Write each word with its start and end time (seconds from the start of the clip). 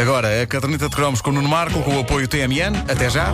Agora, 0.00 0.42
a 0.42 0.46
caderneta 0.46 0.88
de 0.88 0.96
cromos 0.96 1.20
com 1.20 1.30
o 1.30 1.32
Nuno 1.34 1.48
Marco, 1.48 1.82
com 1.82 1.96
o 1.96 2.00
apoio 2.00 2.26
TMN. 2.26 2.84
Até 2.88 3.08
já. 3.10 3.32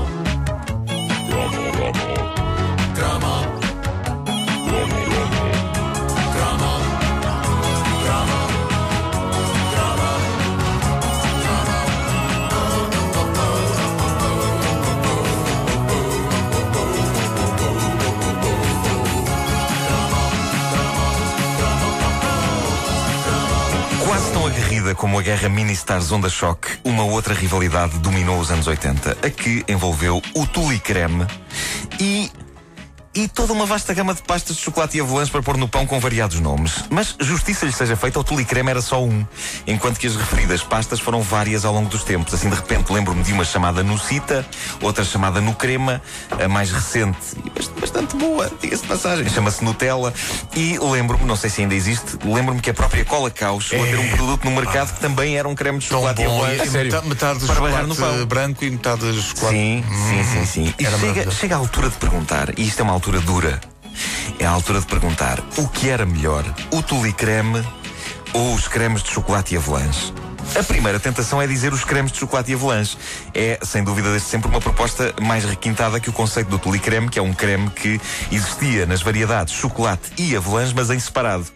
Como 24.98 25.16
a 25.16 25.22
guerra 25.22 25.48
mini-stars 25.48 26.10
Onda 26.10 26.28
Choque, 26.28 26.76
uma 26.82 27.04
outra 27.04 27.32
rivalidade 27.32 27.96
dominou 28.00 28.40
os 28.40 28.50
anos 28.50 28.66
80, 28.66 29.18
a 29.22 29.30
que 29.30 29.64
envolveu 29.68 30.20
o 30.34 30.46
Tuli 30.48 30.80
Creme 30.80 31.24
e 32.00 32.28
e 33.18 33.26
toda 33.26 33.52
uma 33.52 33.66
vasta 33.66 33.92
gama 33.92 34.14
de 34.14 34.22
pastas 34.22 34.54
de 34.56 34.62
chocolate 34.62 34.96
e 34.96 35.00
avelãs 35.00 35.28
para 35.28 35.42
pôr 35.42 35.56
no 35.56 35.66
pão 35.68 35.84
com 35.84 35.98
variados 35.98 36.38
nomes. 36.38 36.84
Mas 36.88 37.16
justiça 37.18 37.66
lhe 37.66 37.72
seja 37.72 37.96
feita, 37.96 38.20
o 38.20 38.22
tule 38.22 38.44
creme 38.44 38.70
era 38.70 38.80
só 38.80 39.02
um, 39.02 39.26
enquanto 39.66 39.98
que 39.98 40.06
as 40.06 40.14
referidas 40.14 40.62
pastas 40.62 41.00
foram 41.00 41.20
várias 41.20 41.64
ao 41.64 41.72
longo 41.74 41.88
dos 41.88 42.04
tempos. 42.04 42.32
Assim, 42.32 42.48
de 42.48 42.54
repente, 42.54 42.92
lembro-me 42.92 43.24
de 43.24 43.32
uma 43.32 43.44
chamada 43.44 43.82
Nucita, 43.82 44.46
outra 44.80 45.04
chamada 45.04 45.40
Nucrema, 45.40 46.00
a 46.42 46.46
mais 46.46 46.70
recente 46.70 47.18
e 47.44 47.50
bast- 47.50 47.72
bastante 47.80 48.16
boa, 48.16 48.48
diga-se 48.60 48.82
de 48.82 48.88
passagem, 48.88 49.28
chama-se 49.28 49.64
Nutella. 49.64 50.14
E 50.54 50.78
lembro-me, 50.78 51.24
não 51.24 51.34
sei 51.34 51.50
se 51.50 51.62
ainda 51.62 51.74
existe, 51.74 52.18
lembro-me 52.24 52.60
que 52.60 52.70
a 52.70 52.74
própria 52.74 53.04
Cola 53.04 53.30
Caos 53.32 53.64
chegou 53.64 53.84
a 53.84 53.88
ter 53.88 53.98
um 53.98 54.10
produto 54.16 54.44
no 54.44 54.52
mercado 54.52 54.94
que 54.94 55.00
também 55.00 55.36
era 55.36 55.48
um 55.48 55.56
creme 55.56 55.78
de 55.80 55.86
chocolate 55.86 56.22
e 56.22 56.24
bom. 56.24 56.44
avelãs. 56.44 56.68
E 56.68 56.78
metade, 56.78 57.08
metade 57.08 57.38
do 57.40 57.46
Para 57.46 57.60
barrar 57.60 57.86
no 57.86 57.94
chocolate 57.96 58.18
pão. 58.18 58.26
branco 58.26 58.64
e 58.64 58.70
metade 58.70 59.00
do 59.00 59.20
chocolate. 59.22 59.56
Sim, 59.56 59.84
sim, 60.08 60.24
sim, 60.24 60.46
sim. 60.46 60.74
E 60.78 60.86
Era 60.86 60.96
chega, 60.98 61.30
chega 61.32 61.54
a 61.56 61.58
altura 61.58 61.88
de 61.90 61.96
perguntar, 61.96 62.56
e 62.56 62.66
isto 62.68 62.78
é 62.80 62.82
uma 62.84 62.92
altura 62.92 63.07
dura, 63.16 63.58
é 64.38 64.44
a 64.44 64.50
altura 64.50 64.80
de 64.80 64.86
perguntar 64.86 65.42
o 65.56 65.66
que 65.66 65.88
era 65.88 66.04
melhor, 66.04 66.44
o 66.70 66.82
tule 66.82 67.12
creme 67.12 67.66
ou 68.34 68.54
os 68.54 68.68
cremes 68.68 69.02
de 69.02 69.10
chocolate 69.10 69.54
e 69.54 69.56
avelãs? 69.56 70.12
A 70.56 70.62
primeira 70.62 70.98
tentação 70.98 71.40
é 71.40 71.46
dizer 71.46 71.72
os 71.72 71.84
cremes 71.84 72.10
de 72.10 72.18
chocolate 72.18 72.50
e 72.50 72.54
avelãs. 72.54 72.96
É, 73.32 73.58
sem 73.62 73.84
dúvida, 73.84 74.10
desde 74.10 74.28
sempre 74.28 74.48
uma 74.48 74.60
proposta 74.60 75.14
mais 75.20 75.44
requintada 75.44 76.00
que 76.00 76.10
o 76.10 76.12
conceito 76.12 76.48
do 76.48 76.58
tule 76.58 76.78
creme, 76.78 77.08
que 77.08 77.18
é 77.18 77.22
um 77.22 77.32
creme 77.32 77.70
que 77.70 78.00
existia 78.32 78.84
nas 78.86 79.00
variedades 79.00 79.54
chocolate 79.54 80.10
e 80.16 80.34
avelãs, 80.34 80.72
mas 80.72 80.90
em 80.90 80.98
separado. 80.98 81.46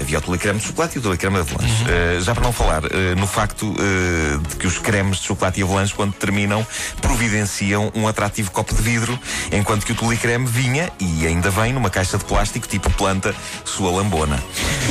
Havia 0.00 0.18
o 0.18 0.20
tule 0.20 0.38
creme 0.38 0.58
de 0.58 0.66
chocolate 0.66 0.96
e 0.96 0.98
o 0.98 1.02
tule 1.02 1.16
creme 1.16 1.36
de 1.36 1.42
avelãs. 1.42 1.70
Uh, 1.70 2.20
já 2.20 2.34
para 2.34 2.42
não 2.42 2.52
falar 2.52 2.84
uh, 2.84 2.88
no 3.16 3.26
facto 3.26 3.62
uh, 3.70 4.38
de 4.48 4.56
que 4.56 4.66
os 4.66 4.78
cremes 4.78 5.18
de 5.18 5.24
chocolate 5.26 5.60
e 5.60 5.62
avelãs, 5.62 5.92
quando 5.92 6.12
terminam, 6.14 6.66
providenciam 7.00 7.92
um 7.94 8.08
atrativo 8.08 8.50
copo 8.50 8.74
de 8.74 8.82
vidro, 8.82 9.18
enquanto 9.52 9.86
que 9.86 9.92
o 9.92 9.94
tule 9.94 10.16
creme 10.16 10.46
vinha, 10.46 10.90
e 10.98 11.26
ainda 11.26 11.50
vem, 11.50 11.72
numa 11.72 11.90
caixa 11.90 12.18
de 12.18 12.24
plástico 12.24 12.66
tipo 12.66 12.90
planta 12.90 13.34
sua 13.64 13.90
lambona. 13.90 14.42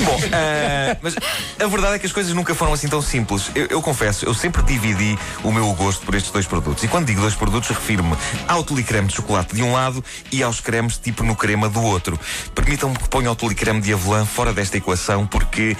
Bom, 0.05 0.19
mas 1.01 1.15
a 1.59 1.67
verdade 1.67 1.95
é 1.95 1.99
que 1.99 2.05
as 2.05 2.13
coisas 2.13 2.33
nunca 2.33 2.55
foram 2.55 2.71
assim 2.71 2.87
tão 2.87 3.01
simples. 3.01 3.46
Eu, 3.55 3.65
eu 3.67 3.81
confesso, 3.81 4.25
eu 4.25 4.33
sempre 4.33 4.61
dividi 4.63 5.17
o 5.43 5.51
meu 5.51 5.71
gosto 5.73 6.05
por 6.05 6.15
estes 6.15 6.31
dois 6.31 6.45
produtos. 6.45 6.83
E 6.83 6.87
quando 6.87 7.05
digo 7.05 7.21
dois 7.21 7.35
produtos, 7.35 7.69
refiro-me 7.69 8.15
ao 8.47 8.63
tule 8.63 8.83
creme 8.83 9.07
de 9.07 9.15
chocolate 9.15 9.55
de 9.55 9.63
um 9.63 9.73
lado 9.73 10.03
e 10.31 10.43
aos 10.43 10.59
cremes 10.59 10.97
tipo 10.97 11.23
no 11.23 11.35
crema 11.35 11.69
do 11.69 11.81
outro. 11.81 12.19
Permitam-me 12.53 12.97
que 12.97 13.07
ponha 13.09 13.31
o 13.31 13.35
tule 13.35 13.55
creme 13.55 13.81
de 13.81 13.93
avelã 13.93 14.25
fora 14.25 14.53
desta 14.53 14.77
equação, 14.77 15.25
porque. 15.25 15.75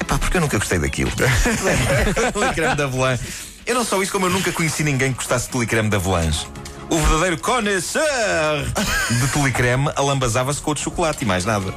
É 0.00 0.04
pá, 0.04 0.18
porque 0.18 0.36
eu 0.36 0.40
nunca 0.40 0.58
gostei 0.58 0.78
daquilo. 0.78 1.10
tule 2.32 2.52
creme 2.54 2.76
de 2.76 2.82
avelã. 2.82 3.18
Eu 3.66 3.74
não 3.74 3.84
só 3.84 4.00
isso, 4.02 4.12
como 4.12 4.26
eu 4.26 4.30
nunca 4.30 4.50
conheci 4.52 4.82
ninguém 4.82 5.12
que 5.12 5.18
gostasse 5.18 5.46
de 5.46 5.52
tule 5.52 5.66
creme 5.66 5.90
de 5.90 5.96
avelãs. 5.96 6.46
O 6.90 6.96
verdadeiro 6.96 7.36
connoisseur 7.38 8.64
de 9.10 9.28
tule 9.28 9.52
creme 9.52 9.90
alambazava-se 9.94 10.60
com 10.60 10.70
o 10.70 10.74
de 10.74 10.80
chocolate 10.80 11.22
e 11.22 11.26
mais 11.26 11.44
nada. 11.44 11.74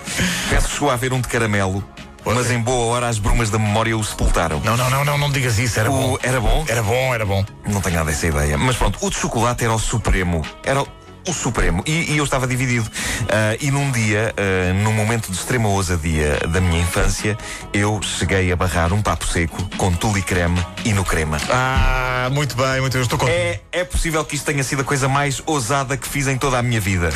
Penso 0.49 0.67
que 0.67 0.73
chegou 0.73 0.89
a 0.89 0.93
haver 0.93 1.11
um 1.11 1.19
de 1.19 1.27
caramelo, 1.27 1.83
mas 2.25 2.51
em 2.51 2.59
boa 2.59 2.85
hora 2.85 3.07
as 3.07 3.17
brumas 3.17 3.49
da 3.49 3.57
memória 3.57 3.97
o 3.97 4.03
sepultaram. 4.03 4.59
Não, 4.63 4.77
não, 4.77 4.89
não, 4.89 5.03
não, 5.03 5.17
não 5.17 5.31
digas 5.31 5.57
isso. 5.57 5.79
Era 5.79 5.89
bom. 5.89 6.13
O, 6.13 6.19
era 6.21 6.39
bom? 6.39 6.65
Era 6.67 6.83
bom, 6.83 7.13
era 7.13 7.25
bom. 7.25 7.45
Não 7.67 7.81
tenho 7.81 7.95
nada 7.95 8.11
dessa 8.11 8.27
ideia. 8.27 8.57
Mas 8.57 8.75
pronto, 8.75 8.99
o 9.01 9.09
de 9.09 9.15
chocolate 9.17 9.63
era 9.63 9.73
o 9.73 9.79
supremo. 9.79 10.45
Era 10.63 10.81
o, 10.81 11.33
supremo. 11.33 11.83
E, 11.85 12.13
e 12.13 12.17
eu 12.17 12.23
estava 12.23 12.47
dividido. 12.47 12.89
Ah, 13.29 13.57
e 13.59 13.71
num 13.71 13.91
dia, 13.91 14.33
ah, 14.37 14.73
num 14.73 14.93
momento 14.93 15.31
de 15.31 15.37
extrema 15.37 15.69
ousadia 15.69 16.39
da 16.47 16.61
minha 16.61 16.81
infância, 16.81 17.37
eu 17.73 17.99
cheguei 18.01 18.51
a 18.51 18.55
barrar 18.55 18.93
um 18.93 19.01
papo 19.01 19.25
seco 19.25 19.63
com 19.77 19.91
tule 19.91 20.21
creme 20.21 20.63
e 20.85 20.93
no 20.93 21.03
crema. 21.03 21.37
Ah, 21.49 22.29
muito 22.31 22.55
bem, 22.55 22.81
muito 22.81 22.93
bem. 22.93 23.01
Eu 23.01 23.03
estou 23.03 23.17
contente. 23.17 23.37
É, 23.37 23.61
é 23.71 23.83
possível 23.83 24.23
que 24.25 24.35
isto 24.35 24.45
tenha 24.45 24.63
sido 24.63 24.81
a 24.81 24.85
coisa 24.85 25.07
mais 25.07 25.41
ousada 25.45 25.97
que 25.97 26.07
fiz 26.07 26.27
em 26.27 26.37
toda 26.37 26.57
a 26.57 26.63
minha 26.63 26.81
vida. 26.81 27.09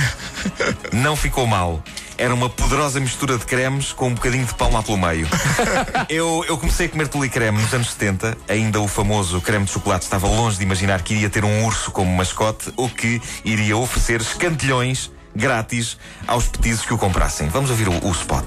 Não 0.92 1.16
ficou 1.16 1.46
mal. 1.48 1.84
Era 2.18 2.34
uma 2.34 2.50
poderosa 2.50 3.00
mistura 3.00 3.38
de 3.38 3.46
cremes 3.46 3.92
com 3.92 4.08
um 4.08 4.14
bocadinho 4.14 4.46
de 4.46 4.54
pão 4.54 4.72
lá 4.72 4.82
pelo 4.82 4.98
meio. 4.98 5.28
Eu, 6.08 6.46
eu 6.48 6.58
comecei 6.58 6.86
a 6.86 6.90
comer 6.90 7.08
tule 7.08 7.30
creme 7.30 7.60
nos 7.60 7.74
anos 7.74 7.92
70. 7.92 8.38
Ainda 8.48 8.80
o 8.80 8.88
famoso 8.88 9.42
creme 9.42 9.66
de 9.66 9.72
chocolate 9.72 10.04
estava 10.04 10.28
longe 10.28 10.58
de 10.58 10.64
imaginar 10.64 11.02
que 11.02 11.16
iria 11.16 11.30
ter 11.30 11.44
um 11.44 11.66
urso 11.66 11.92
como 11.92 12.16
mascote 12.16 12.72
ou 12.76 12.88
que 12.90 13.22
iria 13.44 13.76
oferecer 13.76 14.22
escantilhões 14.22 15.12
grátis 15.36 15.98
aos 16.28 16.48
petizes 16.48 16.86
que 16.86 16.94
o 16.94 16.98
comprassem. 16.98 17.50
Vamos 17.50 17.70
ouvir 17.70 17.88
o, 17.88 18.08
o 18.08 18.12
spot. 18.12 18.46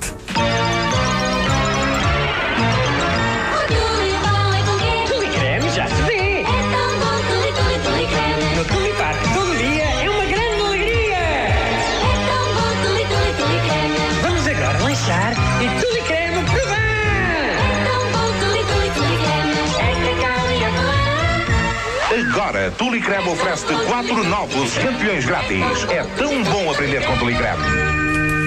Agora, 22.68 22.70
Tule 22.72 23.00
Creme 23.00 23.28
oferece-te 23.28 23.72
quatro 23.86 24.24
novos 24.24 24.74
campeões 24.74 25.24
grátis. 25.24 25.84
É 25.90 26.04
tão 26.16 26.42
bom 26.44 26.70
aprender 26.70 27.04
com 27.04 27.16
Tule 27.16 27.34
Creme. 27.34 27.98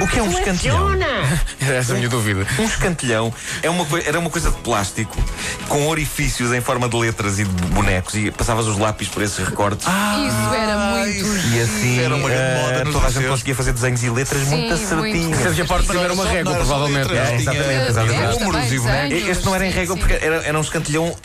O 0.01 0.07
que 0.07 0.17
é 0.17 0.23
um 0.23 0.31
escantilhão? 0.31 0.77
Funciona. 0.79 1.05
Era 1.61 1.75
essa 1.77 1.93
a 1.93 1.95
minha 1.95 2.09
dúvida. 2.09 2.45
Um 2.57 2.65
escantilhão 2.65 3.31
é 3.61 3.69
uma 3.69 3.85
era 4.03 4.19
uma 4.19 4.31
coisa 4.31 4.49
de 4.49 4.57
plástico 4.57 5.15
com 5.67 5.87
orifícios 5.87 6.51
em 6.53 6.59
forma 6.61 6.89
de 6.89 6.97
letras 6.97 7.37
e 7.37 7.43
de 7.43 7.65
bonecos 7.67 8.15
e 8.15 8.31
passavas 8.31 8.65
os 8.65 8.77
lápis 8.79 9.07
por 9.09 9.21
esses 9.21 9.37
recortes. 9.37 9.85
Isso 9.85 10.55
era 10.55 10.77
muito 10.77 11.55
E 11.55 11.61
assim 11.61 11.99
Era 11.99 12.15
uma 12.15 12.29
grande 12.29 12.61
moda 12.61 12.91
toda 12.91 13.07
a 13.07 13.11
gente 13.11 13.27
conseguia 13.27 13.55
fazer 13.55 13.73
desenhos 13.73 14.03
e 14.03 14.09
letras 14.09 14.41
muito 14.47 14.75
muito. 14.95 15.61
a 15.61 15.65
parte 15.65 15.81
de 15.85 15.91
cima 15.91 16.03
era 16.03 16.13
uma 16.13 16.25
régua, 16.25 16.55
provavelmente. 16.55 17.07
letras, 17.11 17.29
É, 17.29 17.35
exatamente, 17.35 17.89
exatamente. 17.89 18.39
Números 18.39 18.71
e 18.71 18.75
Também, 18.77 18.79
bonecos. 18.79 19.29
Este 19.29 19.45
não 19.45 19.55
era 19.55 19.65
em 19.67 19.71
sim, 19.71 19.77
régua 19.77 19.95
sim. 19.95 19.99
porque 20.01 20.25
era, 20.25 20.35
era 20.43 20.57
um 20.57 20.61
escantilhão 20.61 21.15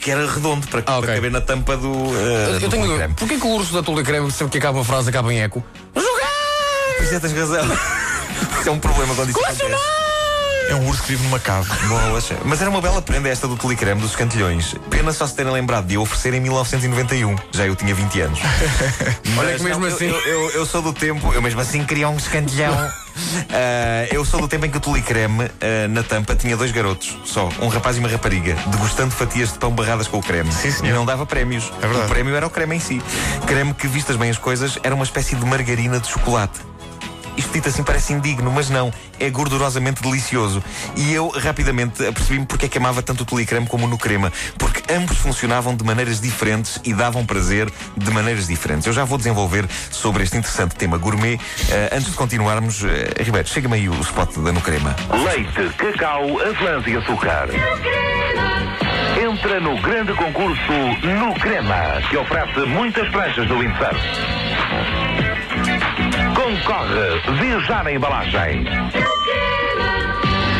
que 0.00 0.10
era 0.10 0.30
redondo 0.30 0.66
para, 0.68 0.82
Ah, 0.86 0.96
ok. 0.98 1.06
para 1.06 1.14
caber 1.16 1.30
na 1.30 1.40
tampa 1.40 1.76
do. 1.76 1.88
eh, 2.16 2.50
Eu 2.54 2.60
do 2.60 2.68
tenho 2.68 2.86
dúvida. 2.86 3.10
Porquê 3.16 3.36
que 3.38 3.46
o 3.46 3.50
urso 3.56 3.72
da 3.74 3.82
Tule 3.82 4.02
Creme, 4.02 4.30
sempre 4.30 4.52
que 4.52 4.58
acaba 4.58 4.78
uma 4.78 4.84
frase, 4.84 5.08
acaba 5.10 5.32
em 5.32 5.40
eco? 5.40 5.62
Pois 5.92 7.12
é, 7.12 7.20
tens 7.20 7.32
razão. 7.32 7.64
Isso 8.60 8.68
é 8.68 8.72
um 8.72 8.78
problema 8.78 9.14
quando 9.14 9.30
isso 9.30 9.38
acontece. 9.38 9.62
É 10.68 10.74
um 10.74 10.86
urso 10.88 11.02
que 11.02 11.08
vive 11.10 11.22
numa 11.24 11.38
cave. 11.38 11.68
Bolas. 11.88 12.28
Mas 12.44 12.60
era 12.60 12.68
uma 12.70 12.80
bela 12.80 13.00
prenda 13.00 13.28
esta 13.28 13.48
do 13.48 13.56
Telecreme 13.56 14.00
dos 14.00 14.10
escantilhões. 14.10 14.74
Pena 14.90 15.12
só 15.12 15.26
se 15.26 15.34
terem 15.34 15.50
lembrado 15.52 15.86
de 15.86 15.94
eu 15.94 16.02
oferecer 16.02 16.34
em 16.34 16.40
1991. 16.40 17.36
Já 17.52 17.66
eu 17.66 17.74
tinha 17.74 17.94
20 17.94 18.20
anos. 18.20 18.38
Olha 19.38 19.56
que 19.56 19.62
mesmo 19.62 19.80
não, 19.86 19.94
assim- 19.94 20.06
Eu, 20.08 20.20
eu- 20.26 20.50
eu 20.50 20.66
sou 20.66 20.82
do 20.82 20.92
tempo, 20.92 21.32
eu 21.32 21.40
mesmo 21.40 21.60
assim 21.60 21.84
queria 21.84 22.08
um 22.08 22.16
escantilhão. 22.16 22.74
Ah, 23.50 24.06
eu 24.12 24.24
sou 24.24 24.40
do 24.40 24.46
tempo 24.46 24.64
em 24.66 24.70
que 24.70 24.76
o 24.76 24.80
Telecreme 24.80 25.42
ah, 25.60 25.88
na 25.88 26.04
tampa 26.04 26.36
tinha 26.36 26.56
dois 26.56 26.70
garotos, 26.70 27.18
só, 27.24 27.48
um 27.60 27.66
rapaz 27.66 27.96
e 27.96 27.98
uma 27.98 28.08
rapariga, 28.08 28.54
degustando 28.68 29.10
fatias 29.12 29.52
de 29.52 29.58
pão 29.58 29.72
barradas 29.72 30.06
com 30.06 30.18
o 30.18 30.22
creme. 30.22 30.52
Sim, 30.52 30.70
senhor. 30.70 30.90
E 30.90 30.92
não 30.92 31.04
dava 31.04 31.26
prémios. 31.26 31.64
É 31.78 31.80
verdade. 31.88 32.04
O 32.06 32.08
prémio 32.08 32.36
era 32.36 32.46
o 32.46 32.50
creme 32.50 32.76
em 32.76 32.78
si. 32.80 33.02
Creme 33.44 33.74
que, 33.74 33.88
vistas 33.88 34.14
bem 34.14 34.30
as 34.30 34.38
coisas, 34.38 34.78
era 34.84 34.94
uma 34.94 35.02
espécie 35.02 35.34
de 35.34 35.44
margarina 35.44 35.98
de 35.98 36.06
chocolate. 36.08 36.60
Isto 37.38 37.52
dito 37.52 37.68
assim 37.68 37.84
parece 37.84 38.12
indigno, 38.12 38.50
mas 38.50 38.68
não. 38.68 38.92
É 39.20 39.30
gordurosamente 39.30 40.02
delicioso. 40.02 40.62
E 40.96 41.14
eu 41.14 41.28
rapidamente 41.28 42.04
apercebi-me 42.04 42.44
porque 42.44 42.66
é 42.66 42.68
que 42.68 42.78
amava 42.78 43.00
tanto 43.00 43.22
o 43.22 43.24
telecreme 43.24 43.66
como 43.66 43.86
o 43.86 43.88
no 43.88 43.96
crema. 43.96 44.32
Porque 44.58 44.92
ambos 44.92 45.18
funcionavam 45.18 45.76
de 45.76 45.84
maneiras 45.84 46.20
diferentes 46.20 46.80
e 46.84 46.92
davam 46.92 47.24
prazer 47.24 47.70
de 47.96 48.10
maneiras 48.10 48.48
diferentes. 48.48 48.86
Eu 48.88 48.92
já 48.92 49.04
vou 49.04 49.16
desenvolver 49.16 49.66
sobre 49.90 50.24
este 50.24 50.36
interessante 50.36 50.74
tema 50.74 50.98
gourmet. 50.98 51.38
Eh, 51.70 51.90
antes 51.92 52.10
de 52.10 52.16
continuarmos, 52.16 52.82
eh, 52.82 53.22
Ribeiro, 53.22 53.46
chega-me 53.46 53.76
aí 53.76 53.88
o 53.88 54.00
spot 54.00 54.36
da 54.38 54.50
no 54.50 54.60
crema. 54.60 54.96
Leite, 55.24 55.72
cacau, 55.76 56.40
avelãs 56.40 56.84
e 56.88 56.96
açúcar. 56.96 57.48
Entra 59.22 59.60
no 59.60 59.80
grande 59.80 60.12
concurso 60.14 60.72
No 61.02 61.34
Crema, 61.34 62.00
que 62.08 62.16
oferece 62.16 62.60
muitas 62.60 63.08
pranchas 63.10 63.46
do 63.46 63.58
windsurf. 63.58 63.98
Concorre, 66.48 67.20
vê 67.38 67.60
já 67.60 67.84
na 67.84 67.92
embalagem. 67.92 68.64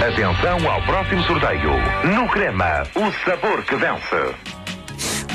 Atenção 0.06 0.70
ao 0.70 0.82
próximo 0.82 1.22
sorteio. 1.22 1.70
No 2.14 2.28
crema, 2.28 2.82
o 2.94 3.10
sabor 3.24 3.62
que 3.62 3.74
vence. 3.74 4.57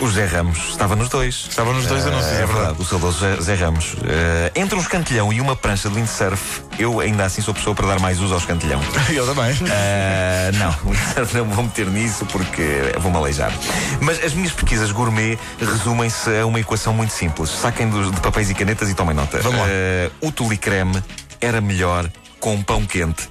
O 0.01 0.09
Zé 0.09 0.25
Ramos 0.25 0.57
estava 0.69 0.95
nos 0.97 1.07
dois. 1.07 1.45
Estava 1.49 1.71
nos 1.71 1.85
dois 1.85 2.05
anúncios, 2.05 2.33
é 2.33 2.45
verdade. 2.45 2.75
O 2.81 2.83
saudoso 2.83 3.19
Zé, 3.19 3.39
Zé 3.41 3.55
Ramos. 3.55 3.95
Eh, 4.05 4.51
entre 4.55 4.75
um 4.75 4.81
escantilhão 4.81 5.31
e 5.31 5.39
uma 5.39 5.55
prancha 5.55 5.87
de 5.87 5.95
windsurf, 5.95 6.61
eu 6.77 6.99
ainda 6.99 7.23
assim 7.23 7.41
sou 7.41 7.53
pessoa 7.53 7.73
para 7.73 7.87
dar 7.87 7.99
mais 8.01 8.19
uso 8.19 8.33
ao 8.33 8.39
escantilhão. 8.39 8.81
Eu 9.13 9.25
também. 9.25 9.55
Eh, 9.69 10.51
não, 10.55 10.71
windsurf 10.91 11.37
não 11.37 11.45
me 11.45 11.53
vou 11.53 11.63
meter 11.63 11.87
nisso 11.87 12.25
porque 12.25 12.63
vou-me 12.99 13.15
aleijar. 13.17 13.53
Mas 14.01 14.21
as 14.23 14.33
minhas 14.33 14.51
pesquisas 14.51 14.91
gourmet 14.91 15.37
resumem-se 15.59 16.37
a 16.39 16.45
uma 16.45 16.59
equação 16.59 16.93
muito 16.93 17.13
simples. 17.13 17.49
Saquem 17.49 17.87
dos- 17.89 18.11
de 18.11 18.19
papéis 18.19 18.49
e 18.49 18.53
canetas 18.55 18.89
e 18.89 18.93
tomem 18.95 19.15
nota. 19.15 19.39
Vamos 19.41 19.59
lá. 19.61 19.65
Eh, 19.69 20.09
o 20.19 20.31
tule 20.33 20.57
creme 20.57 21.01
era 21.39 21.61
melhor 21.61 22.09
com 22.41 22.61
pão 22.61 22.85
quente. 22.85 23.29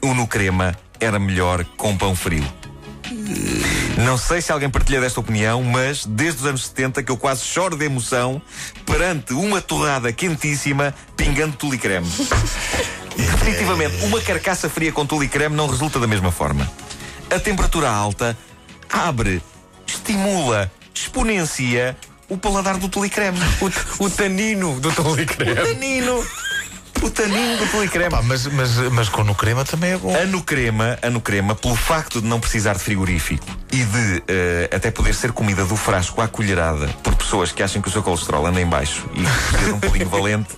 O 0.00 0.14
no 0.14 0.26
crema 0.26 0.74
era 1.00 1.18
melhor 1.18 1.64
com 1.76 1.94
pão 1.98 2.14
frio. 2.16 2.44
Não 3.98 4.16
sei 4.16 4.40
se 4.40 4.52
alguém 4.52 4.70
partilha 4.70 5.00
desta 5.00 5.18
opinião, 5.18 5.62
mas 5.62 6.06
desde 6.06 6.40
os 6.40 6.46
anos 6.46 6.66
70 6.66 7.02
que 7.02 7.10
eu 7.10 7.16
quase 7.16 7.44
choro 7.44 7.76
de 7.76 7.84
emoção 7.84 8.40
perante 8.86 9.32
uma 9.32 9.60
torrada 9.60 10.12
quentíssima 10.12 10.94
pingando 11.16 11.56
tule 11.56 11.76
creme. 11.76 12.06
Definitivamente, 13.16 14.04
uma 14.04 14.20
carcaça 14.20 14.70
fria 14.70 14.92
com 14.92 15.04
tule 15.04 15.26
creme 15.26 15.56
não 15.56 15.66
resulta 15.66 15.98
da 15.98 16.06
mesma 16.06 16.30
forma. 16.30 16.70
A 17.28 17.40
temperatura 17.40 17.90
alta 17.90 18.38
abre, 18.88 19.42
estimula, 19.84 20.70
exponencia 20.94 21.96
o 22.28 22.36
paladar 22.36 22.76
do 22.76 22.88
tule 22.88 23.08
creme. 23.08 23.38
O, 23.60 24.04
o 24.04 24.10
tanino 24.10 24.78
do 24.80 24.90
O 24.90 25.26
Creme. 25.26 25.54
tanino. 25.54 26.24
O 27.02 27.10
tanino 27.10 27.56
do 27.56 27.66
tule 27.70 27.88
creme. 27.88 28.10
Pá, 28.10 28.22
mas, 28.22 28.46
mas, 28.46 28.76
mas 28.90 29.08
com 29.08 29.24
no 29.24 29.34
crema 29.34 29.64
também 29.64 29.92
é 29.92 29.96
bom. 29.96 30.14
A 30.14 30.24
no 30.24 30.42
crema, 30.42 30.98
a 31.02 31.10
no 31.10 31.20
crema, 31.20 31.54
pelo 31.54 31.76
facto 31.76 32.20
de 32.20 32.26
não 32.26 32.40
precisar 32.40 32.74
de 32.74 32.80
frigorífico 32.80 33.46
e 33.72 33.84
de 33.84 34.22
eh, 34.28 34.70
até 34.72 34.90
poder 34.90 35.14
ser 35.14 35.32
comida 35.32 35.64
do 35.64 35.76
frasco 35.76 36.20
à 36.20 36.28
colherada 36.28 36.88
por 37.02 37.14
pessoas 37.14 37.52
que 37.52 37.62
acham 37.62 37.80
que 37.80 37.88
o 37.88 37.90
seu 37.90 38.02
colesterol 38.02 38.46
anda 38.46 38.60
em 38.60 38.66
baixo 38.66 39.08
e 39.14 39.22
que 39.22 39.30
precisa 39.30 39.64
de 39.64 39.72
um 39.72 39.80
pulinho 39.80 40.08
valente, 40.08 40.48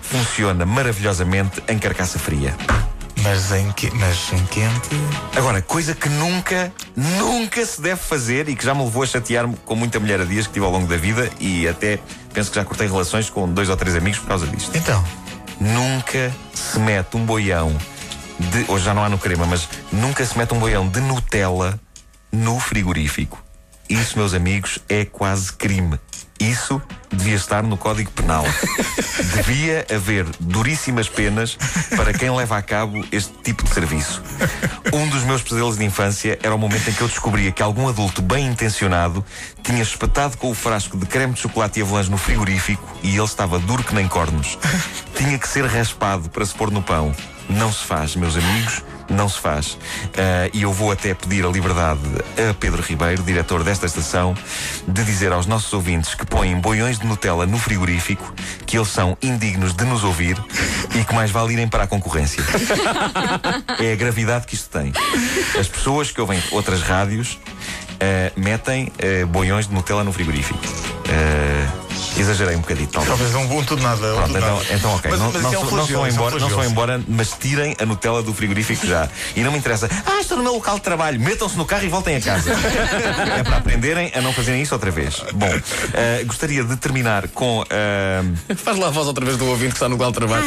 funciona 0.00 0.66
maravilhosamente 0.66 1.62
em 1.68 1.78
carcaça 1.78 2.18
fria. 2.18 2.54
Mas 3.22 3.52
em, 3.52 3.72
que, 3.72 3.90
mas 3.94 4.32
em 4.32 4.44
quente. 4.46 4.90
Agora, 5.34 5.62
coisa 5.62 5.94
que 5.94 6.10
nunca, 6.10 6.70
nunca 6.94 7.64
se 7.64 7.80
deve 7.80 8.00
fazer 8.00 8.48
e 8.50 8.56
que 8.56 8.64
já 8.64 8.74
me 8.74 8.84
levou 8.84 9.02
a 9.02 9.06
chatear-me 9.06 9.56
com 9.64 9.74
muita 9.74 9.98
mulher 9.98 10.20
a 10.20 10.24
dias 10.24 10.46
que 10.46 10.52
tive 10.52 10.66
ao 10.66 10.70
longo 10.70 10.86
da 10.86 10.96
vida 10.96 11.30
e 11.40 11.66
até 11.66 11.98
penso 12.34 12.50
que 12.50 12.56
já 12.56 12.64
cortei 12.64 12.86
relações 12.86 13.30
com 13.30 13.48
dois 13.48 13.70
ou 13.70 13.76
três 13.76 13.96
amigos 13.96 14.18
por 14.18 14.28
causa 14.28 14.46
disto. 14.46 14.76
Então. 14.76 15.02
Nunca 15.64 16.30
se 16.52 16.78
mete 16.78 17.16
um 17.16 17.24
boião 17.24 17.74
de. 18.38 18.70
Hoje 18.70 18.84
já 18.84 18.92
não 18.92 19.02
há 19.02 19.08
no 19.08 19.16
crema, 19.16 19.46
mas 19.46 19.66
nunca 19.90 20.22
se 20.22 20.36
mete 20.36 20.52
um 20.52 20.58
boião 20.58 20.86
de 20.86 21.00
Nutella 21.00 21.80
no 22.30 22.60
frigorífico. 22.60 23.42
Isso, 23.88 24.18
meus 24.18 24.34
amigos, 24.34 24.78
é 24.90 25.06
quase 25.06 25.50
crime. 25.54 25.98
Isso 26.38 26.82
devia 27.10 27.36
estar 27.36 27.62
no 27.62 27.76
Código 27.76 28.10
Penal. 28.10 28.44
devia 29.36 29.86
haver 29.94 30.26
duríssimas 30.40 31.08
penas 31.08 31.56
para 31.96 32.12
quem 32.12 32.30
leva 32.30 32.56
a 32.56 32.62
cabo 32.62 33.04
este 33.12 33.32
tipo 33.42 33.64
de 33.64 33.70
serviço. 33.70 34.22
Um 34.92 35.08
dos 35.08 35.22
meus 35.24 35.42
pesadelos 35.42 35.76
de 35.76 35.84
infância 35.84 36.38
era 36.42 36.54
o 36.54 36.58
momento 36.58 36.88
em 36.88 36.92
que 36.92 37.00
eu 37.00 37.08
descobria 37.08 37.52
que 37.52 37.62
algum 37.62 37.88
adulto 37.88 38.22
bem 38.22 38.46
intencionado 38.46 39.24
tinha 39.62 39.82
espetado 39.82 40.36
com 40.36 40.50
o 40.50 40.54
frasco 40.54 40.96
de 40.96 41.06
creme 41.06 41.34
de 41.34 41.40
chocolate 41.40 41.80
e 41.80 41.82
avelãs 41.82 42.08
no 42.08 42.16
frigorífico 42.16 42.86
e 43.02 43.16
ele 43.16 43.24
estava 43.24 43.58
duro 43.58 43.82
que 43.82 43.94
nem 43.94 44.08
cornos. 44.08 44.58
Tinha 45.16 45.38
que 45.38 45.48
ser 45.48 45.66
raspado 45.66 46.28
para 46.28 46.44
se 46.44 46.54
pôr 46.54 46.70
no 46.70 46.82
pão. 46.82 47.14
Não 47.48 47.72
se 47.72 47.84
faz, 47.84 48.16
meus 48.16 48.36
amigos, 48.36 48.82
não 49.08 49.28
se 49.28 49.40
faz. 49.40 49.78
Ah, 50.16 50.48
e 50.52 50.62
eu 50.62 50.72
vou 50.72 50.90
até 50.92 51.14
pedir 51.14 51.44
a 51.44 51.48
liberdade 51.48 52.00
a 52.50 52.54
Pedro 52.54 52.82
Ribeiro, 52.82 53.22
diretor 53.22 53.62
desta 53.64 53.86
estação, 53.86 54.34
de 54.86 55.04
dizer 55.04 55.32
aos 55.32 55.46
nossos 55.46 55.72
ouvintes 55.72 56.14
que 56.14 56.26
põem 56.26 56.58
boiões 56.58 56.98
de 56.98 57.06
Nutella 57.06 57.46
no 57.46 57.58
frigorífico 57.58 58.34
que 58.66 58.76
eles 58.76 58.88
são 58.88 59.16
indignos 59.22 59.74
de 59.74 59.84
nos 59.84 60.04
ouvir 60.04 60.36
e 60.94 61.04
que 61.04 61.14
mais 61.14 61.30
vale 61.30 61.52
irem 61.52 61.68
para 61.68 61.84
a 61.84 61.86
concorrência. 61.86 62.42
é 63.78 63.92
a 63.92 63.96
gravidade 63.96 64.46
que 64.46 64.54
isto 64.54 64.70
tem. 64.70 64.92
As 65.58 65.68
pessoas 65.68 66.10
que 66.10 66.20
ouvem 66.20 66.42
outras 66.50 66.82
rádios 66.82 67.38
ah, 68.00 68.32
metem 68.36 68.92
ah, 68.98 69.26
boiões 69.26 69.68
de 69.68 69.74
Nutella 69.74 70.04
no 70.04 70.12
frigorífico. 70.12 70.60
Ah, 71.08 71.83
exagerei 72.20 72.56
um 72.56 72.60
bocadinho, 72.60 72.88
talvez. 72.88 73.08
Talvez 73.18 73.34
um, 73.34 73.58
um 73.58 73.64
tudo 73.64 73.82
nada. 73.82 73.98
Pronto, 74.00 74.26
tudo 74.26 74.38
então, 74.38 74.56
nada. 74.56 74.66
então 74.74 74.94
ok. 74.94 75.10
Mas, 75.10 75.20
não, 75.20 75.32
mas 75.32 75.42
não, 75.42 75.52
é 75.52 75.58
um 75.58 75.64
não 75.70 75.84
isso 75.84 75.94
é 75.94 75.98
um 75.98 76.06
embora, 76.06 76.38
não 76.38 76.48
flagelo. 76.48 76.64
embora, 76.70 77.00
mas 77.08 77.30
tirem 77.38 77.76
a 77.80 77.84
Nutella 77.86 78.22
do 78.22 78.32
frigorífico 78.34 78.86
já. 78.86 79.08
E 79.34 79.40
não 79.42 79.52
me 79.52 79.58
interessa. 79.58 79.88
Ah, 80.06 80.20
estou 80.20 80.36
no 80.36 80.42
meu 80.44 80.54
local 80.54 80.76
de 80.76 80.82
trabalho. 80.82 81.20
Metam-se 81.20 81.56
no 81.56 81.64
carro 81.64 81.84
e 81.84 81.88
voltem 81.88 82.16
a 82.16 82.20
casa. 82.20 82.50
é 82.52 83.42
para 83.42 83.56
aprenderem 83.56 84.12
a 84.14 84.20
não 84.20 84.32
fazerem 84.32 84.62
isso 84.62 84.74
outra 84.74 84.90
vez. 84.90 85.22
Bom, 85.32 85.48
eh, 85.94 86.24
gostaria 86.24 86.62
de 86.64 86.76
terminar 86.76 87.28
com. 87.28 87.64
eh, 87.70 88.22
Faz 88.56 88.78
lá 88.78 88.88
a 88.88 88.90
voz 88.90 89.06
outra 89.06 89.24
vez 89.24 89.36
do 89.36 89.46
ouvinte 89.46 89.70
que 89.70 89.76
está 89.76 89.88
no 89.88 89.96
local 89.96 90.10
de 90.12 90.18
trabalho. 90.18 90.44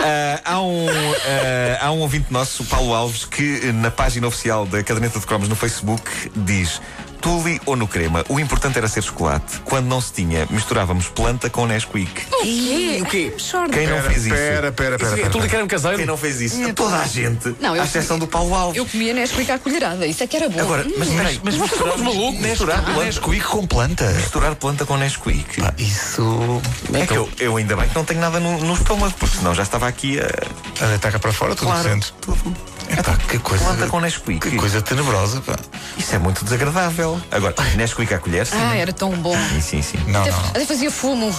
Ah, 0.00 0.40
há, 0.44 0.60
um, 0.60 0.86
ah, 0.88 1.78
há 1.86 1.92
um 1.92 2.00
ouvinte 2.00 2.32
nosso, 2.32 2.64
Paulo 2.64 2.94
Alves, 2.94 3.24
que 3.24 3.72
na 3.72 3.90
página 3.90 4.26
oficial 4.26 4.66
da 4.66 4.82
Caderneta 4.82 5.18
de 5.18 5.26
Cromos 5.26 5.48
no 5.48 5.56
Facebook 5.56 6.10
diz. 6.36 6.80
Tule 7.20 7.60
ou 7.66 7.74
no 7.76 7.88
crema, 7.88 8.24
o 8.28 8.38
importante 8.38 8.78
era 8.78 8.86
ser 8.88 9.02
chocolate. 9.02 9.60
Quando 9.64 9.86
não 9.86 10.00
se 10.00 10.12
tinha, 10.12 10.46
misturávamos 10.50 11.08
planta 11.08 11.50
com 11.50 11.66
Nesquik. 11.66 12.08
O 12.32 12.42
quê? 12.42 12.98
O 13.02 13.06
quê? 13.06 13.34
Quem 13.72 13.86
não 13.88 14.02
fez 14.02 14.26
isso? 14.26 14.34
Pera, 14.34 14.72
pera, 14.72 14.98
pera. 14.98 15.20
É 15.20 15.28
pera. 15.28 15.48
Creme 15.48 15.68
caseiro? 15.68 15.96
Quem 15.98 16.06
não 16.06 16.16
fez 16.16 16.40
isso? 16.40 16.74
Toda 16.74 16.96
a 16.96 17.06
gente. 17.06 17.54
Não, 17.60 17.74
eu- 17.74 17.82
à 17.82 17.84
exceção 17.84 18.18
do 18.18 18.26
Paulo 18.26 18.54
Alves. 18.54 18.76
Eu 18.78 18.86
comia 18.86 19.12
Nesquik 19.14 19.50
à 19.50 19.58
colherada, 19.58 20.06
isso 20.06 20.22
é 20.22 20.26
que 20.26 20.36
era 20.36 20.48
bom. 20.48 20.60
Agora, 20.60 20.86
mas, 20.96 21.08
peraí, 21.08 21.40
mas 21.42 21.54
misturar, 21.56 21.98
malucos. 21.98 22.40
misturar, 22.40 22.84
planta, 22.84 23.04
Nesquik 23.04 23.40
com 23.40 23.66
planta. 23.66 24.04
misturar 24.12 24.54
planta 24.54 24.86
com 24.86 24.96
Nesquik. 24.96 25.60
Ah, 25.62 25.74
isso. 25.76 26.62
É 26.92 27.06
que 27.06 27.14
eu, 27.16 27.28
eu 27.40 27.56
ainda 27.56 27.76
bem 27.76 27.88
que 27.88 27.94
não 27.94 28.04
tenho 28.04 28.20
nada 28.20 28.38
no, 28.38 28.58
no 28.58 28.74
estômago, 28.74 29.14
porque 29.18 29.36
senão 29.38 29.54
já 29.54 29.62
estava 29.62 29.88
aqui 29.88 30.18
a. 30.20 30.84
A 30.84 30.86
deitar 30.86 31.10
cá 31.10 31.18
para 31.18 31.32
fora, 31.32 31.54
tudo 31.56 31.66
Claro, 31.66 32.00
tudo. 32.20 32.56
Epá, 32.98 33.16
que 33.28 33.38
coisa. 33.38 33.64
Planta 33.64 33.86
com 33.86 34.00
Nesquik. 34.00 34.50
Que 34.50 34.56
coisa 34.56 34.82
tenebrosa, 34.82 35.40
pá. 35.40 35.56
Isso 35.96 36.14
é 36.14 36.18
muito 36.18 36.44
desagradável. 36.44 37.20
Agora, 37.30 37.54
Nesquik 37.76 38.12
à 38.12 38.18
colher, 38.18 38.44
sim. 38.46 38.56
Ah, 38.58 38.76
era 38.76 38.92
tão 38.92 39.12
bom. 39.12 39.36
Sim, 39.50 39.60
sim, 39.60 39.82
sim. 39.82 39.98
Não, 40.08 40.20
Até, 40.22 40.30
não, 40.30 40.38
até 40.48 40.66
fazia 40.66 40.90
fumo. 40.90 41.32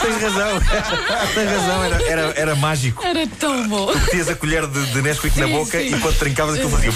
Tens 0.00 0.22
razão. 0.22 0.60
Tens 1.34 1.50
razão, 1.50 1.84
era, 1.84 2.02
era, 2.04 2.32
era 2.36 2.54
mágico. 2.54 3.04
Era 3.04 3.26
tão 3.38 3.68
bom. 3.68 3.92
Metias 3.94 4.28
a 4.28 4.34
colher 4.36 4.66
de, 4.66 4.86
de 4.92 5.02
Nesquik 5.02 5.38
na 5.40 5.46
Sim, 5.46 5.52
boca 5.52 5.78
sim. 5.78 5.94
e 5.94 6.00
quando 6.00 6.18
trincavas 6.18 6.54
aquilo 6.54 6.70
fazia. 6.70 6.92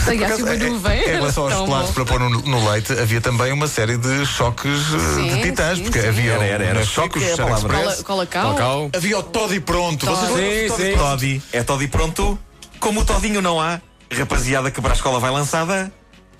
Uma 0.00 0.54
nuvem. 0.56 0.98
Em 0.98 1.02
Era 1.04 1.12
relação 1.18 1.44
aos 1.44 1.68
bom. 1.68 1.92
para 1.92 2.04
pôr 2.04 2.20
no, 2.20 2.30
no 2.30 2.70
leite, 2.70 2.92
havia 2.92 3.20
também 3.20 3.52
uma 3.52 3.68
série 3.68 3.96
de 3.96 4.24
choques 4.26 4.80
eh, 4.94 5.14
Sim, 5.14 5.28
de 5.34 5.42
titãs, 5.42 5.78
sim, 5.78 5.84
porque 5.84 6.00
sim. 6.00 6.08
havia 6.08 6.32
Era, 6.32 6.44
era, 6.44 6.64
era. 6.64 6.80
o 6.80 6.86
Choque 6.86 7.18
Nesquik, 7.18 7.40
é. 7.42 7.46
Cola, 7.46 7.96
cola 8.02 8.26
cal. 8.26 8.54
Cal. 8.54 8.90
Havia 8.94 9.18
o 9.18 9.22
Toddy 9.22 9.60
pronto. 9.60 10.06
Vocês 10.06 10.28
Toddy. 10.30 10.42
do 10.42 10.58
Sim, 10.60 10.68
Toddy 10.68 10.82
sim. 10.90 10.92
pronto? 10.96 11.10
Toddy. 11.10 11.42
É 11.52 11.62
Toddy 11.62 11.88
pronto. 11.88 12.38
Como 12.78 13.00
o 13.00 13.04
Todinho 13.04 13.42
não 13.42 13.60
há, 13.60 13.80
rapaziada 14.10 14.70
que 14.70 14.80
para 14.80 14.92
a 14.92 14.96
escola 14.96 15.20
vai 15.20 15.30
lançada, 15.30 15.92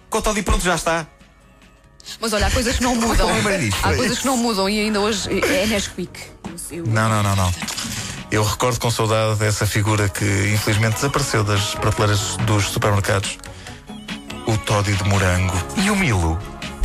com 0.08 0.18
o 0.18 0.22
Toddy 0.22 0.42
pronto 0.42 0.64
já 0.64 0.74
está. 0.74 1.06
Mas 2.20 2.32
olha, 2.32 2.46
há 2.46 2.50
coisas 2.50 2.76
que 2.76 2.82
não 2.82 2.94
mudam. 2.96 3.28
Disto. 3.58 3.78
Há 3.86 3.94
coisas 3.94 4.18
que 4.18 4.26
não 4.26 4.36
mudam 4.36 4.68
e 4.68 4.80
ainda 4.80 5.00
hoje 5.00 5.28
é 5.44 5.66
Nesquik. 5.66 6.18
Não, 6.86 7.08
não, 7.08 7.22
não, 7.22 7.36
não. 7.36 7.52
Eu 8.30 8.42
recordo 8.44 8.78
com 8.78 8.90
saudade 8.90 9.38
dessa 9.40 9.66
figura 9.66 10.08
que 10.08 10.24
infelizmente 10.54 10.94
desapareceu 10.94 11.42
das 11.44 11.74
prateleiras 11.74 12.36
dos 12.46 12.66
supermercados. 12.68 13.38
O 14.50 14.58
Toddy 14.58 14.92
de 14.94 15.04
morango. 15.04 15.54
E 15.76 15.90
o 15.90 15.96
Milo? 15.96 16.36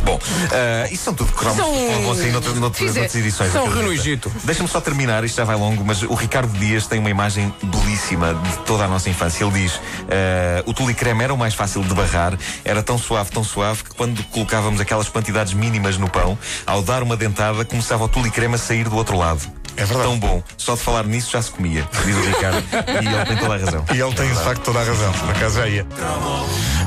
Bom, 0.04 0.20
ah, 0.52 0.86
isso 0.88 1.02
são 1.02 1.14
tudo 1.14 1.32
cromos 1.32 1.56
São- 1.56 1.72
que 1.72 2.04
vão 2.04 2.14
sair 2.14 2.30
noutras, 2.30 2.54
noutras, 2.54 2.86
Fizer. 2.86 3.00
noutras 3.00 3.20
edições. 3.20 3.50
São 3.52 3.62
acredita. 3.62 3.82
Rio 3.82 3.92
no 3.92 4.00
Egito. 4.00 4.32
Deixa-me 4.44 4.68
só 4.68 4.80
terminar, 4.80 5.24
isto 5.24 5.36
já 5.36 5.42
vai 5.44 5.56
longo, 5.56 5.84
mas 5.84 6.00
o 6.02 6.14
Ricardo 6.14 6.56
Dias 6.58 6.86
tem 6.86 7.00
uma 7.00 7.10
imagem 7.10 7.52
belíssima 7.60 8.32
de 8.34 8.58
toda 8.58 8.84
a 8.84 8.88
nossa 8.88 9.10
infância. 9.10 9.42
Ele 9.44 9.62
diz: 9.62 9.80
ah, 10.08 10.62
o 10.64 10.72
tule 10.72 10.94
creme 10.94 11.24
era 11.24 11.34
o 11.34 11.36
mais 11.36 11.54
fácil 11.54 11.82
de 11.82 11.92
barrar, 11.92 12.38
era 12.64 12.84
tão 12.84 12.96
suave, 12.96 13.32
tão 13.32 13.42
suave, 13.42 13.82
que 13.82 13.96
quando 13.96 14.22
colocávamos 14.26 14.80
aquelas 14.80 15.08
quantidades 15.08 15.54
mínimas 15.54 15.98
no 15.98 16.08
pão, 16.08 16.38
ao 16.64 16.82
dar 16.82 17.02
uma 17.02 17.16
dentada, 17.16 17.64
começava 17.64 18.04
o 18.04 18.08
tule 18.08 18.30
creme 18.30 18.54
a 18.54 18.58
sair 18.58 18.88
do 18.88 18.94
outro 18.94 19.16
lado. 19.18 19.40
É 19.76 19.84
verdade. 19.84 20.08
Tão 20.08 20.18
bom. 20.18 20.40
Só 20.56 20.74
de 20.74 20.80
falar 20.82 21.04
nisso 21.04 21.32
já 21.32 21.42
se 21.42 21.50
comia, 21.50 21.86
diz 22.04 22.16
o 22.16 22.20
Ricardo. 22.20 22.62
e 23.02 23.06
ele 23.14 23.24
tem 23.26 23.36
toda 23.36 23.54
a 23.56 23.58
razão. 23.58 23.84
E 23.92 24.00
ele 24.00 24.14
tem 24.14 24.28
de 24.28 24.38
facto 24.42 24.62
toda 24.62 24.80
a 24.80 24.84
razão, 24.84 25.12
por 25.12 25.30
acaso 25.30 25.56
já 25.58 25.66
ia. 25.68 25.86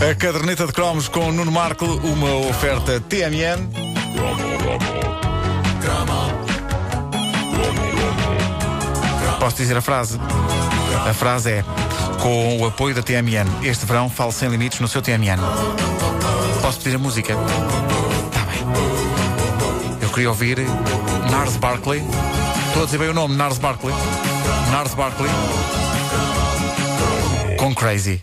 A 0.02 0.16
caderneta 0.16 0.66
de 0.66 0.72
cromos 0.72 1.08
com 1.08 1.32
Nuno 1.32 1.52
Marco, 1.52 1.86
uma 1.86 2.34
oferta 2.48 3.02
TMN. 3.02 3.70
Posso 9.40 9.58
dizer 9.58 9.76
a 9.76 9.82
frase? 9.82 10.18
A 11.08 11.14
frase 11.14 11.52
é: 11.52 11.64
Com 12.22 12.60
o 12.60 12.66
apoio 12.66 12.96
da 12.96 13.02
TMN, 13.02 13.48
este 13.64 13.86
verão 13.86 14.10
fale 14.10 14.32
sem 14.32 14.50
limites 14.50 14.80
no 14.80 14.88
seu 14.88 15.02
TMN. 15.02 15.40
Posso 16.62 16.80
pedir 16.80 16.96
a 16.96 17.00
música? 17.00 17.34
Está 17.34 18.46
bem. 18.46 19.98
Eu 20.02 20.10
queria 20.10 20.30
ouvir 20.30 20.60
Nars 21.30 21.58
Barkley. 21.58 22.02
Estou 22.68 22.84
a 22.84 22.86
dizer 22.86 22.98
bem 22.98 23.10
o 23.10 23.14
nome, 23.14 23.36
Nars 23.36 23.58
Barkley. 23.58 23.94
North 24.72 24.96
Barkley 24.96 25.30
com 27.60 27.76
Crazy. 27.76 28.18